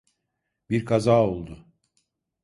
Bir 0.69 0.85
kaza 0.85 1.21
oldu. 1.25 1.65